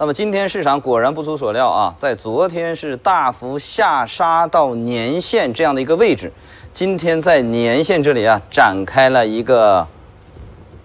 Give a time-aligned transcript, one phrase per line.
[0.00, 6.32] 那么今天市场果然不出所料啊，在昨天是大幅下杀到年线这样的一个位置，
[6.72, 9.86] 今天在年线这里啊展开了一个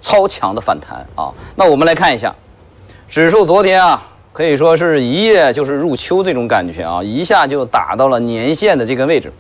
[0.02, 1.32] 超强的反弹啊。
[1.56, 2.36] 那我们来看一下，
[3.08, 9.32] 指数昨天啊可以说是一夜就是入秋这种感觉啊，一下就打到了年线的这个位置，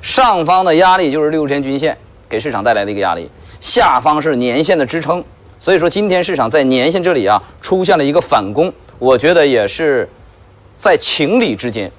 [0.00, 1.96] 上方的压力就是六十天均线
[2.28, 3.30] 给市场带来的一个压力，
[3.60, 5.22] 下方是年线的支撑。
[5.60, 8.72] 所以说，今天市场在年线这里啊出现了一个反攻，
[9.02, 10.08] 我觉得也是
[10.76, 11.90] 在情理之间。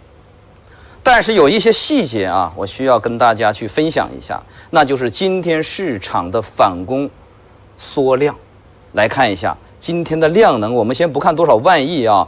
[1.04, 7.10] 但是有一些细节啊，我需要跟大家去分享一下，那就是今天市场的反攻
[7.78, 8.34] 缩量。
[8.94, 12.26] 来看一下今天的量能，我们先不看多少万亿啊，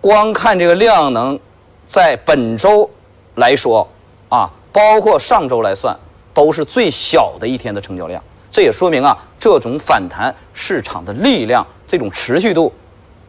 [0.00, 1.38] 光看这个量能，
[1.86, 2.90] 在本周
[3.36, 3.88] 来说
[4.28, 5.96] 啊，包括上周来算，
[6.34, 8.20] 都是最小的一天的成交量。
[8.50, 12.72] 这也说明啊，这种反弹市场的力量，这种持续度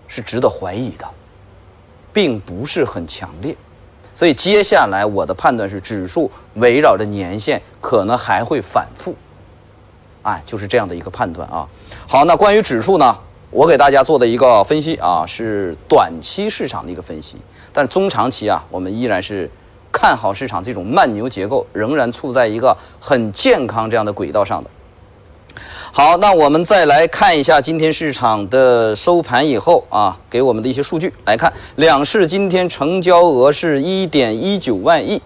[0.07, 1.05] 是值得怀疑的，
[2.11, 3.55] 并不是很强烈。
[4.13, 9.15] 所以接下来我的判断是，指数围绕着年线可能还会反复，
[10.23, 11.67] 哎，就是这样的一个判断啊。
[12.07, 13.15] 好，那关于指数呢，
[13.51, 17.37] 我给大家做的一个分析啊，是短期市场的一个分析，
[17.71, 19.47] 但是中长期啊，我们依然是
[19.91, 24.69] 看好市场这种慢牛结构仍然处在一个很健康这样的轨道上的。
[25.97, 35.19] 好，那我们再来看一下今天市场的收盘以后啊，给我们的一些数据来看，两市今天成交额是一点一九万亿，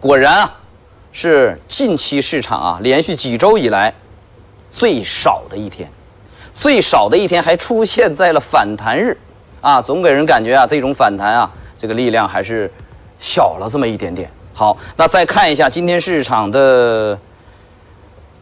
[0.00, 0.52] 果然啊，
[1.12, 3.94] 是近期市场啊连续几周以来
[4.68, 5.88] 最少的一天，
[6.52, 9.16] 最少的一天还出现在了反弹日，
[9.60, 12.68] 啊，总给人感觉啊这种反弹啊这个力量还是
[13.20, 14.28] 小了这么一点点。
[14.52, 17.16] 好，那再看一下今天市场的。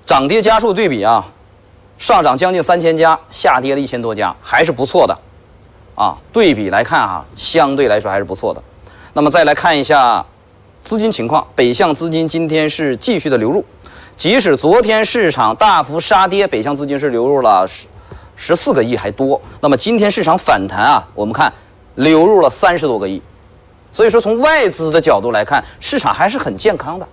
[0.04, 1.24] 涨跌家数对比啊，
[2.02, 5.16] 上涨将近三千家，下跌了一千多家，还是不错的，
[5.94, 8.60] 啊，对比来看啊，相对来说还是不错的。
[9.12, 10.26] 那么再来看一下
[10.82, 13.64] 资金情况，北向资金今天是继续的流入，
[14.16, 17.86] 即使昨天市场大幅杀跌，北向资金是流入了十
[18.34, 21.52] 十四个亿还多，那么今天市场反弹啊，我们看
[21.94, 23.22] 流入了三十多个亿，
[23.92, 27.06] 所以说从外资的角度来看，市场还是很健康的。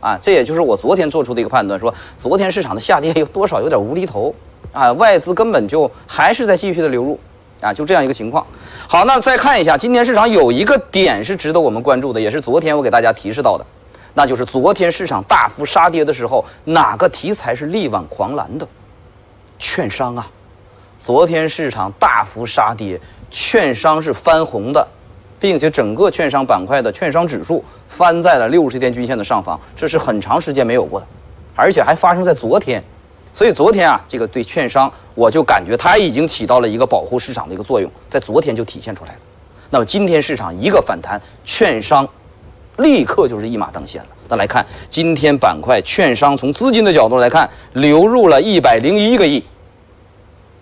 [0.00, 4.34] 啊，这也就是我昨天做出的一个判断，说昨天市场的下跌有多少有点无厘头
[4.72, 7.18] 啊，外资根本就还是在继续的流入，
[7.60, 8.46] 啊，就这样一个情况。
[8.86, 13.66] 好，那再看一下今天市场有一个点是值得我们关注的，也是昨天我给大家提示到的，
[14.14, 18.66] 那就是昨天市场大幅杀跌的时候，哪个题材是力挽狂澜的？
[19.58, 20.30] 券商啊，
[20.96, 23.00] 昨天市场大幅杀跌，
[23.30, 24.86] 券商是翻红的。
[25.40, 31.06] 并且整个券商板块的券商指数翻在了六十天均线的上方，这是很长时间没有过的，
[31.54, 32.82] 而且还发生在昨天，
[33.32, 39.18] 所以昨天啊，这个对券商我就感觉它已经起到了一个保护市场的一个作用，在昨天就体现出来了。
[39.70, 42.08] 那么今天市场一个反弹，券商
[42.78, 44.08] 立刻就是一马当先了。
[44.28, 49.44] 那来看今天板块，券商从资金的角度来看，流入了一百零一个亿，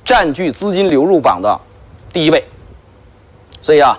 [0.04, 1.58] 占据资金流入榜的
[2.12, 2.44] 第一位。
[3.62, 3.98] 所以啊。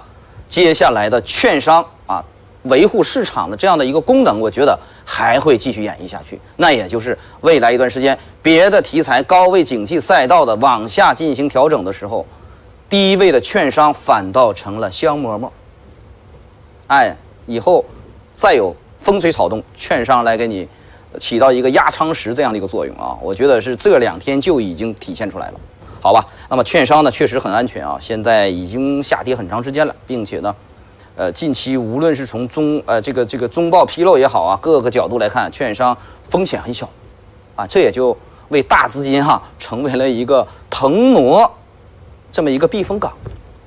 [0.58, 2.20] 接下来的券商啊，
[2.64, 4.76] 维护市场的这样的一个功能，我觉得
[5.06, 6.42] 还会继续演绎下去。
[6.56, 12.26] 那也就是未来一段时间，别的题材高位景气赛道的往下进行调整的时候，
[12.90, 15.54] 低位的券商反倒成了香馍馍。
[16.88, 17.16] 哎，
[17.46, 17.86] 以后
[18.34, 20.68] 再有风吹草动，券商来给你
[21.20, 25.60] 起到一个压舱石这样的一个作用啊，我觉得是这两天就已经体现出来了。
[26.08, 30.56] 好吧，那么券商呢确实很安全啊，现在已经下跌很长时间了，并且呢，
[31.18, 36.90] 呃，近期无论是从中呃这个这个中报披露也好啊，各个角度来看，券商风险很小，
[37.58, 38.18] 啊，这也就
[38.48, 41.54] 为大资金哈成为了一个腾挪
[42.32, 43.12] 这么一个避风港，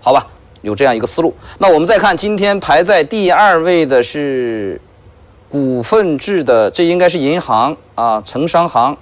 [0.00, 0.26] 好吧，
[0.62, 1.34] 有这样一个思路。
[1.58, 4.80] 那我们再看今天排在第二位的是
[5.50, 8.96] 股份制的，这应该是银行啊，城商行。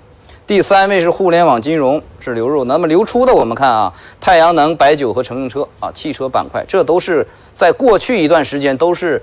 [0.49, 9.23] 第三位是互联网金融是流入，那么流出的我们看啊，太阳能、白酒和乘用车啊，汽车板块，这都是在过去一段时间都是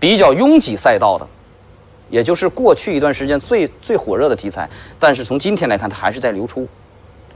[0.00, 1.26] 比较拥挤赛道的，
[2.08, 4.66] 也就是过去一段时间最最火热的题材。
[4.98, 6.66] 但是从今天来看，它还是在流出，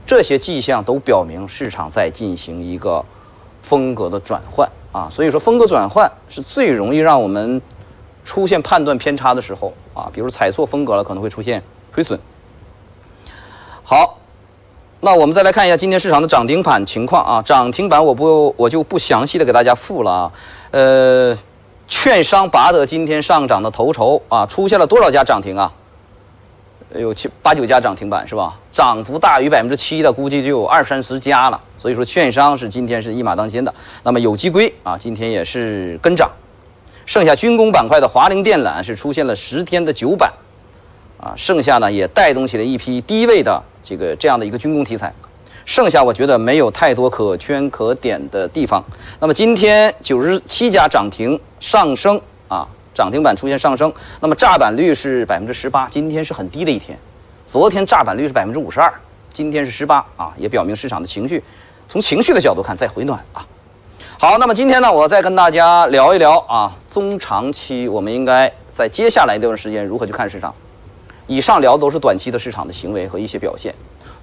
[0.03, 3.05] 这些迹象都表明市场在进行一个
[3.61, 5.07] 风格的转换啊。
[5.11, 7.61] 所以说，风格转换是最容易让我们
[8.25, 11.61] 出现判断偏差的时候啊，比如踩错风格了，可能会出现
[11.93, 12.19] 亏损。
[13.93, 14.17] 好，
[15.01, 17.39] 那我们再来看一下今天市场的涨停板情况啊。
[17.43, 20.31] 涨停板我不我就不详细的给大家复了啊。
[20.71, 21.37] 呃，
[21.87, 25.71] 券商拔得今天上涨的头筹啊，出现了多少家涨停啊？
[26.95, 28.59] 有七八九家涨停板是吧？
[28.71, 31.61] 涨幅大于百分之七的，估计就有二三十家了。
[31.77, 33.71] 所以说，券商是今天是一马当先的。
[34.01, 36.31] 那么有机硅啊，今天也是跟涨。
[37.05, 40.33] 剩下军工板块的华菱电缆是出现了十天的九板，
[41.19, 45.13] 啊，剩下呢也带动起了一批低位的这个这样的一个军工题材。
[45.65, 48.83] 剩下我觉得没有太多可圈可点的地方。
[49.19, 52.67] 那么今天九十七家涨停上升啊。
[52.95, 56.95] 涨停板出现上升，那么炸板率是百分之十八，今天是很低的一天。
[57.43, 58.93] 昨天炸板率是百分之五十二，
[59.31, 61.43] 今天是十八啊，也表明市场的情绪，
[61.89, 63.43] 从情绪的角度看在回暖啊。
[64.19, 70.53] 好，那么今天呢，我再跟大家聊一聊啊，中长期我们应该在接下来这段时间如何去看市场。
[71.27, 73.73] 以上聊的都是短期的市场的行为和一些表现，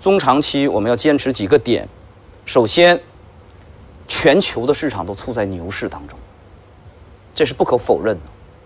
[0.01, 1.89] 中长期我们要坚持几个点。
[2.45, 3.01] 首先，
[4.09, 6.19] 全球的市场都处在牛市当中，
[7.35, 8.23] 这是不可否认的。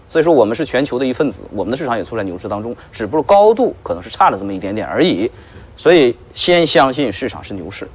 [0.09, 5.31] 所以说，我们是全球的一份子，我们的市场也处在牛市当中，只不过高度可能是差了这么一点点而已。
[5.77, 7.89] 所以，先相信市场是牛市。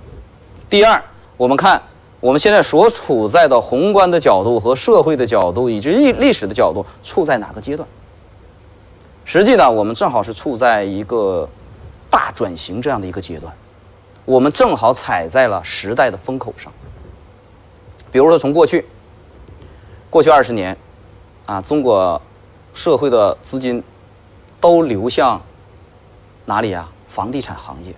[0.70, 1.02] 第二，
[1.38, 1.82] 我们看
[2.20, 7.88] 我们现在所处在的宏观的角度和社会的角度以及历历史的角度处在哪个阶段？
[9.32, 11.48] 实际呢，我们正好是处在一个
[12.10, 13.54] 大转型这样的一个阶段，
[14.26, 16.74] 我们正好踩在了时代的风口上。
[18.12, 18.84] 比如说，从过去
[20.10, 20.76] 过去二十年。
[21.46, 22.20] 啊，中国
[22.74, 23.84] 社会的资金
[24.60, 25.40] 都流向
[26.46, 26.90] 哪里呀？
[27.06, 27.94] 房地产行业，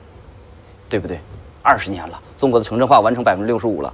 [0.89, 1.18] 对不对？
[1.62, 3.94] 二十年了，中国的城镇化完成百分之六十五了。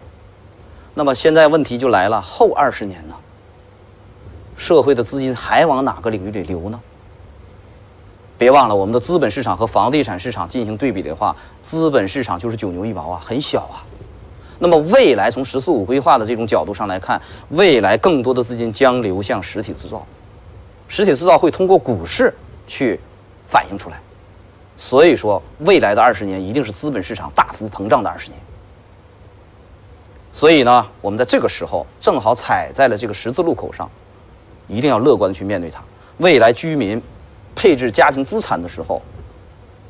[0.95, 3.15] 那么现在问题就来了，后二十年呢？
[4.55, 6.79] 社会的资金还往哪个领域里流呢？
[8.37, 13.81] 别忘了，我们的资本市场和房地产市场进行对比的话，资本市场就是九牛一毛啊，很小啊。
[14.59, 20.05] 那么未来从“十四五”规划的这种角度上来看，未来更多的资金将流向实体制造，
[20.87, 22.33] 实体制造会通过股市
[22.65, 22.99] 去
[23.47, 23.99] 反映出来。
[24.75, 28.39] 所以说，未来的二十年一定是资本市场大幅膨胀的二十年。
[30.31, 33.89] 所以呢，我们在这个时候正好踩在了这个十字路口上，
[34.67, 35.83] 一定要乐观的去面对它。
[36.17, 37.01] 未来居民
[37.57, 39.01] 配置家庭资产的时候，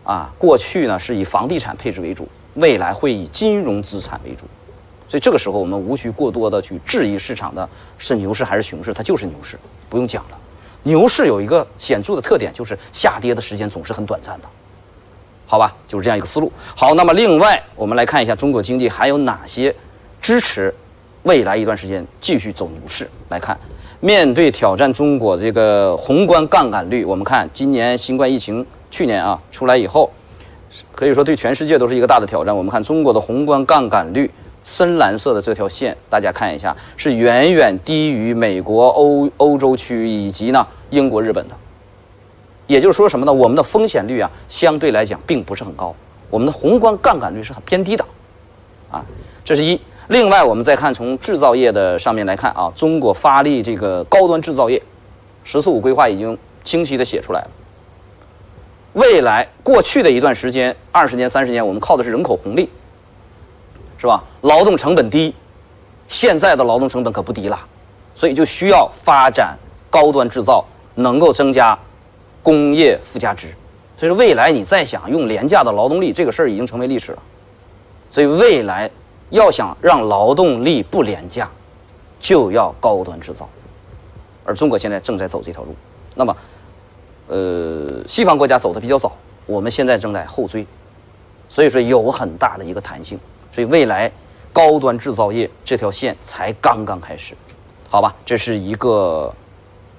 [0.03, 4.45] 啊，过去呢是以房地产配置为主，未来会以金融资产为主。
[5.07, 7.67] 所以这个时候，我们无需过多的去质疑市场的
[7.97, 9.59] 是牛市还是熊市，它就是牛市，
[9.89, 10.37] 不用讲了。
[10.83, 14.47] 牛市有一个显著的特点，就是下跌的时间总是很短暂的，
[15.45, 15.75] 好吧？
[15.87, 16.51] 就是这样一个思路。
[16.75, 19.73] 好，那么另外我们来看一下中国经济还有哪些
[20.21, 20.73] 支持
[21.23, 23.09] 未来一段时间继续走牛市。
[23.29, 23.57] 来看，
[23.99, 30.09] 面对挑战中国这个宏观杠杆率，我们看今年新冠疫情去年啊出来以后，
[30.93, 32.55] 可以说对全世界都是一个大的挑战。
[32.55, 34.29] 我们看中国的宏观杠杆率。
[34.63, 41.55] 深蓝色的这条线，大家看一下，是远远低于美国、欧欧洲区以及呢英国、日本的。
[42.65, 43.31] 也就是说什么呢？
[43.31, 45.95] 我们的风险率啊，相对来讲并不是很高，
[46.29, 48.03] 我们的宏观杠杆率是很偏低的，
[48.91, 49.05] 啊，
[49.45, 49.79] 这是一。
[50.07, 54.81] 另外，我们再看从制造业的上面来看啊，中国发力这个高端制造业
[55.43, 57.47] ，“十四五”规划已经清晰的写出来了。
[58.93, 62.69] 未来过去的一段时间，二十年、三十年，我们靠的是人口红利。
[63.99, 64.23] 是吧？
[64.41, 65.33] 劳动成本低，
[66.07, 67.59] 现在的劳动成本可不低了，
[68.13, 69.57] 所以就需要发展
[69.89, 70.63] 高端制造，
[70.93, 71.75] 能够增加
[72.43, 73.47] 工业附加值。
[73.95, 77.23] 所以说，未来你再想用廉价的劳动力，这个事儿已经成为历史了。
[78.11, 78.87] 所以未来
[79.29, 81.49] 要想让劳动力不廉价，
[82.19, 83.49] 就要高端制造，
[84.45, 85.75] 而中国现在正在走这条路。
[86.15, 86.35] 那么，
[87.27, 89.11] 呃，西方国家走的比较早，
[89.45, 90.65] 我们现在正在后追，
[91.49, 93.19] 所以说有很大的一个弹性。
[93.51, 94.11] 所以未来
[94.53, 97.33] 高端制造业这条线才刚刚开始，
[97.89, 99.33] 好吧，这是一个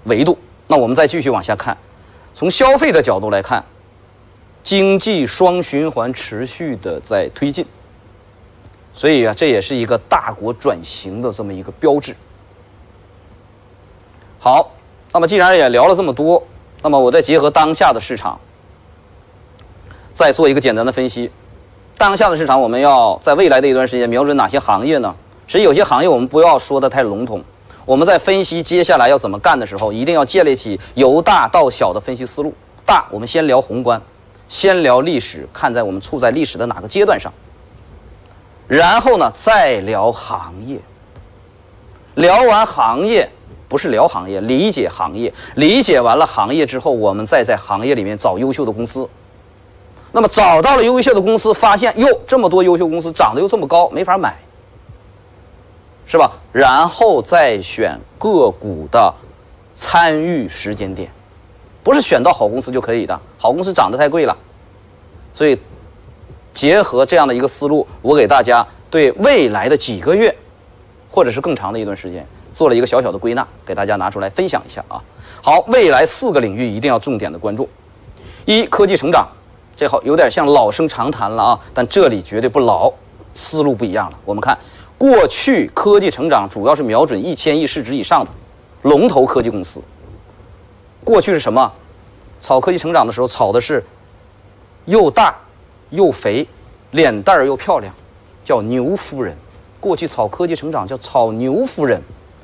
[0.04, 0.38] 维度。
[0.68, 1.76] 那我们再继续往下看，
[2.34, 3.64] 从消费的角度来看，
[4.62, 7.66] 经济双循环持续的在推进，
[8.98, 12.16] 所以啊，这也是一个大国转型的这么一个标志。
[14.40, 14.72] 好，
[15.12, 16.42] 那么既然也聊了这么多，
[16.82, 18.40] 那么我再结合当下的市场，
[20.12, 21.30] 再做一个简单的分析。
[21.96, 25.14] 当下的市场，我们要在未来的一段时间瞄准哪些行业呢？
[25.46, 27.44] 实际有些行业我们不要说的太笼统。
[27.84, 32.52] 我们在分析接下来要怎么干的时候，一定要建立起由大到小的分析思路。
[32.84, 34.02] 大，我们先聊宏观，
[34.48, 37.32] 先聊历史，看在我们处在历史的哪个阶段上。
[38.68, 40.78] 然后呢，再聊行业。
[42.14, 43.30] 聊完行业，
[43.68, 45.32] 不是聊行业，理解行业。
[45.54, 49.08] 理解完了行业之后，我们再在行业里面找优秀的公司。
[50.12, 54.36] 那么找到了优秀的公司，发现哟，这么多优秀公司涨得又这么高，没法买，
[56.06, 56.32] 是吧？
[56.50, 59.14] 然后再选个股的
[59.72, 61.10] 参与时间点，
[61.84, 64.36] 不是选到好公司就可以的，好公司涨得太贵了。
[65.32, 65.56] 所以，
[66.52, 70.34] 结合这样的一个思路，我给大家对未来的几个月，
[71.10, 75.02] 或者是更长的一段时间，做了一个小小的归纳，给大家拿出来分享一下啊。
[75.40, 77.68] 好，未来四个领域一定要重点的关注：
[78.44, 79.28] 一、科技成长，
[79.76, 82.92] 这好有点像老生常谈了啊，但这里绝对不老，
[83.32, 84.18] 思路不一样了。
[84.24, 84.58] 我们看，
[84.96, 88.30] 过去科技成长主要是瞄准一千亿市值以上的
[88.82, 89.80] 龙头科技公司。
[91.04, 91.72] 过去是什么？
[92.40, 93.84] 炒科技成长的时候，炒的是
[94.84, 95.38] 又大
[95.90, 96.46] 又肥，
[96.90, 97.94] 脸蛋儿又漂亮，
[98.44, 99.36] 叫牛夫人。
[99.80, 102.02] 过去炒科技成长叫炒牛夫人，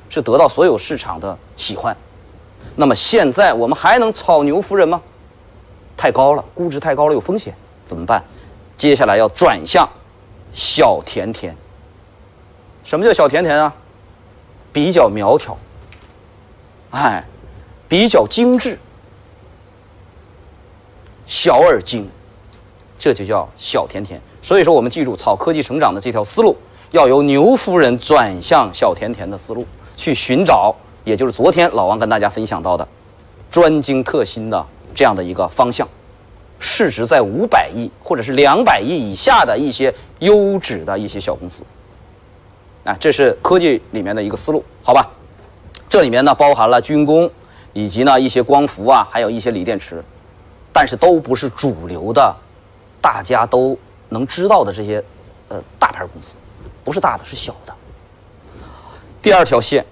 [0.09, 1.95] 是得到所有市场的喜欢。
[2.75, 5.01] 那么现在我们还能炒牛夫人吗？
[5.97, 8.23] 太高了，估值太高了，有风险，怎么办？
[8.77, 9.87] 接下来要转向
[10.51, 11.55] 小甜甜。
[12.83, 13.73] 什么叫小甜甜啊？
[14.71, 15.57] 比较苗条，
[16.91, 17.25] 哎，
[17.87, 18.77] 比较精致，
[21.25, 22.09] 小而精，
[22.97, 24.19] 这就叫小甜甜。
[24.41, 26.55] 所以说，我们记住炒科技成长的这条思路，
[26.91, 30.75] 要由牛夫人转向小甜甜的思路，去寻找。
[31.03, 32.87] 也就是昨天老王跟大家分享到的，
[33.51, 35.87] 专精特新的这样的一个方向，
[36.57, 41.61] 市值在五百亿或者是两百亿以下的一些优质的一些小公司，
[42.83, 45.07] 啊，这是科技里面的一个思路，好吧？
[45.87, 47.29] 这里面呢包含了军工，
[47.73, 50.03] 以及呢一些光伏啊，还有一些锂电池，
[50.73, 52.35] 但是都不是主流的，
[53.05, 53.77] 大家都
[54.09, 55.03] 能知道的这些
[55.49, 56.33] 呃大牌公司，
[56.83, 57.75] 不是大的，是小的。
[59.21, 59.85] 第二条线。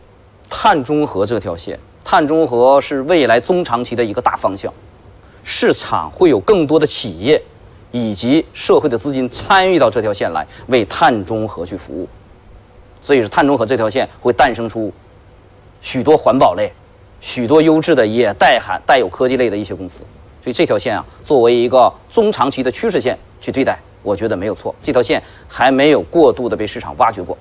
[0.56, 4.72] 碳中和这条线，碳中和是未来中长期的一个大方向，
[5.44, 7.42] 市场会有更多的企业
[7.90, 12.08] 以及社会的资金参与到这条线来为碳中和去服务，
[13.02, 14.94] 所以是碳中和这条线会诞生出
[15.82, 16.72] 许多环保类、
[17.20, 20.04] 许多优质的也带含带有科技类的一些公司，
[20.44, 24.76] 所以这条线啊，作为一个中长期的趋势线去对待，我觉得没有错。
[24.84, 27.38] 这条线还没有过度的被市场挖掘过。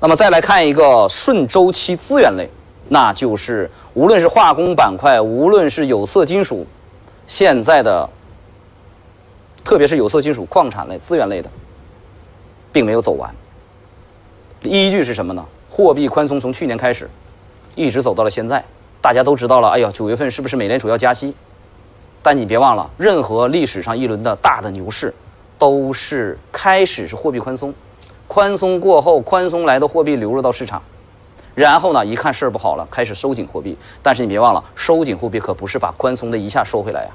[0.00, 2.48] 那么再来看一个顺周期资源类，
[2.88, 6.66] 那就是无论是化工板块，无论是有色金属，
[7.26, 8.08] 现在的，
[9.62, 11.50] 特别是有色金属、矿产类、资源类的，
[12.72, 13.30] 并没有走完。
[14.62, 15.44] 依据是什么呢？
[15.68, 17.06] 货币宽松从去年开始，
[17.74, 18.64] 一直走到了现在。
[19.02, 21.34] 大家都知道了，哎呀，九月份是不是美联储要加息？
[22.24, 25.12] 但你别忘了，任何历史上一轮的大的牛市，
[25.58, 27.72] 都是开始是货币宽松。
[28.26, 30.82] 宽松过后，宽松来的货币流入到市场，
[31.54, 33.76] 然后呢，一看事儿不好了，开始收紧货币。
[34.02, 37.10] 但是你别忘了，收紧货币可不是把宽松的一下收回来呀。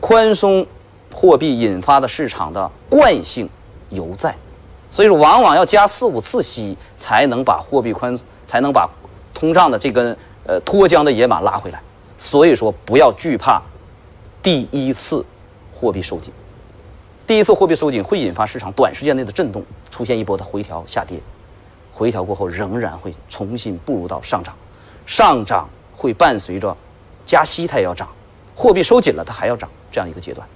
[0.00, 0.66] 宽松
[1.10, 3.48] 货币引发的市场的惯性
[3.88, 4.34] 犹在，
[4.90, 8.86] 所以说往往要加四五次息才能把货币宽，才能把
[9.32, 10.14] 通胀的这根
[10.46, 11.80] 呃脱缰的野马拉回来。
[12.16, 13.62] 所以说不要惧怕
[14.42, 15.24] 第一次
[15.72, 16.32] 货币收紧。
[17.26, 21.18] 第一次货币收紧会引发市场短时间内的震动，出现一波的回调下跌，
[21.92, 24.54] 回调过后仍然会重新步入到上涨，
[25.04, 26.76] 上涨会伴随着
[27.24, 28.08] 加息它也要涨，
[28.54, 30.46] 货币收紧了它还要涨这样一个阶段，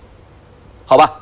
[0.86, 1.20] 好吧？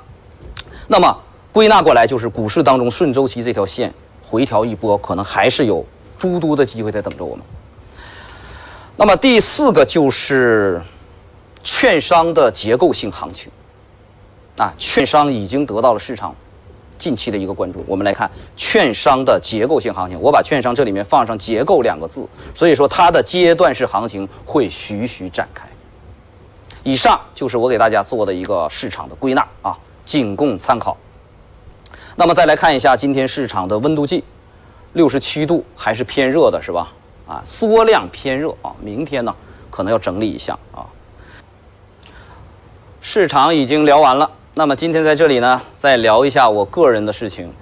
[0.86, 1.18] 那么
[1.50, 3.92] 归纳过来就是股市当中顺周期这条线
[4.22, 5.84] 回调一波，可能还是有
[6.18, 7.44] 诸多的机会在等着我们。
[9.00, 10.82] 那么第四个就是
[11.62, 13.50] 券商的结构性行情。
[14.56, 16.34] 啊，券商已经得到了市场
[16.98, 17.84] 近期的一个关注。
[17.86, 25.64] 我们来看券商的结构性行情，我把券商这里面放上“结构”两个字，所以说它的阶段式行情会徐徐展开。
[26.82, 30.96] 以上就是我给大家做的一个市场的归纳啊，仅供参考。
[32.16, 34.24] 那么再来看一下今天市场的温度计，
[34.94, 36.92] 六十七度还是偏热的，是吧？
[37.28, 39.34] 啊，缩量偏热啊，明天呢
[39.70, 40.86] 可能要整理一下啊。
[43.00, 44.30] 市场已经聊完了。
[44.54, 47.52] 那么今天在这里呢，再聊一下我个人的事情，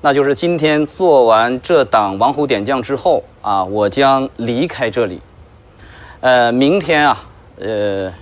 [0.00, 5.20] 那就是今天做完这档王侯点将之后啊，我将离开这里。
[6.20, 7.24] 呃，明天啊，
[7.60, 8.12] 呃，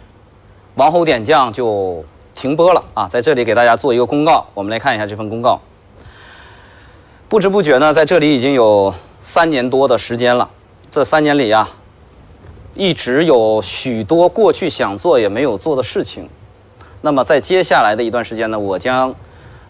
[0.75, 2.04] 王侯点将就
[2.35, 5.61] 停播了啊，在这里给大家做一个公告，我们来看一下这份公告。
[7.28, 10.50] 不知不觉呢，在这里已经有三年多的时间了，
[10.90, 11.68] 这三年里呀，
[12.75, 16.28] 一直有许多过去想做也没有做的事情。
[17.02, 19.14] 那么在接下来的一段时间呢，我将，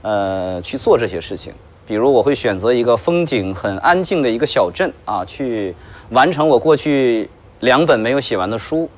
[0.01, 1.53] 呃，去做这些事情。
[1.87, 5.75] 比如我会选择一个风景很安静的一个小镇啊，去
[6.09, 8.89] 完成我过去两本没有写完的书，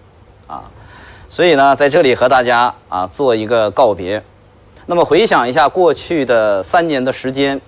[0.46, 0.62] 啊，
[1.28, 4.22] 所以呢，在这里和大家啊做一个告别。
[4.86, 7.60] 那么回想一下过去的三年的时间，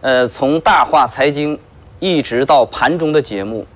[0.00, 1.58] 呃，从大话财经
[2.04, 3.66] 一直到盘中的节目，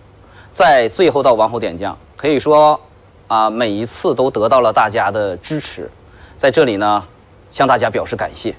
[0.53, 2.79] 在最后到王侯点将，可以说
[3.27, 5.91] 啊，每一次都得到了大家的支持，
[6.37, 7.03] 在这里呢，
[7.49, 8.55] 向大家表示感谢。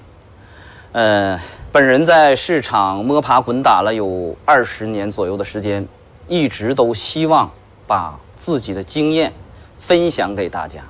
[0.90, 1.38] 呃，
[1.70, 5.86] 本人在市场摸爬滚打了有二十年左右的时间，
[6.26, 7.48] 一直都希望
[7.86, 9.32] 把自己的经验
[9.78, 10.80] 分享给大家。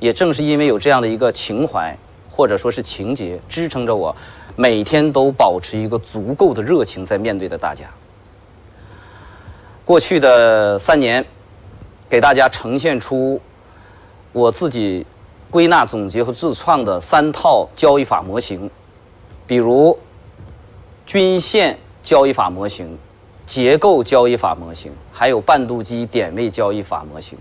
[0.00, 1.94] 也正是因为有这样的一个情怀，
[2.30, 4.16] 或者说是情节支撑着我，
[4.56, 7.84] 每天都保持一个足够的热情在面对着大家。
[9.84, 11.24] 过去的三年，
[12.08, 13.40] 给大家呈现出
[14.32, 15.04] 我自己
[15.50, 18.70] 归纳总结和自创的三套交易法模型，
[19.44, 19.98] 比如
[21.04, 22.96] 均线交易法模型、
[23.44, 27.36] 结构交易法模型，还有半度机点位交易法模型。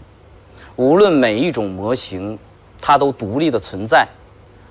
[0.75, 2.39] 无论每一种模型，
[2.81, 4.07] 它都独立的存在，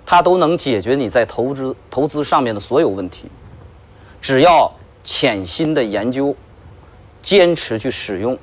[0.04, 3.28] 它都能解决你在投资投资上面的所有问题。
[4.20, 4.70] 只要
[5.04, 6.34] 潜心的研究。
[7.22, 8.38] 坚持去使用，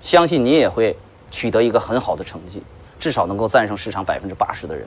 [0.00, 0.96] 相信你也会
[1.30, 2.62] 取得一个很好的成绩，
[2.98, 4.86] 至少能够战胜市场百分之八十的人。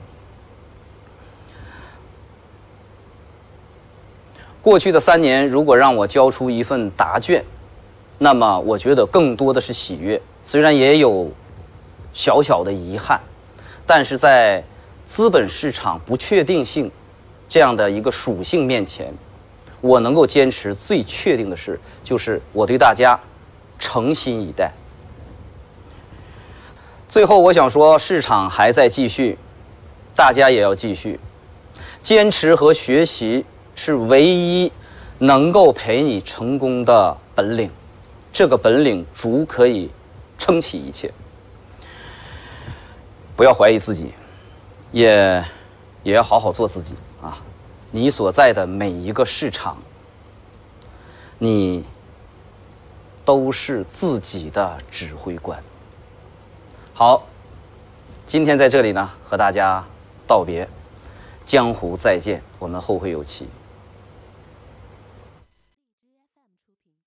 [4.60, 7.44] 过去的三年，如果让我交出一份答卷，
[8.18, 11.30] 那么我觉得更多的是喜悦，虽然也有
[12.12, 13.20] 小小的遗憾，
[13.86, 14.62] 但是在
[15.06, 16.90] 资本市场不确定性
[17.48, 19.14] 这样的一个属性面前，
[19.80, 23.18] 我能够坚持最确定的事，就是我对大家。
[23.78, 24.72] 诚心以待。
[27.08, 29.38] 最后，我想说，市场还在继续，
[30.14, 31.18] 大家也要继续
[32.02, 34.70] 坚持和学习，是唯一
[35.18, 37.70] 能够陪你成功的本领。
[38.30, 39.90] 这个本领足可以
[40.36, 41.12] 撑起一切。
[43.34, 44.12] 不要怀疑自己，
[44.92, 45.44] 也
[46.02, 47.38] 也要好好做自己啊！
[47.90, 49.78] 你所在的每一个市场，
[51.38, 51.84] 你。
[53.28, 55.62] 都是自己的指挥官。
[56.94, 57.24] 好，
[58.24, 59.84] 今天在这里呢，和大家
[60.26, 60.66] 道别，
[61.44, 63.46] 江湖再见，我们后会有期。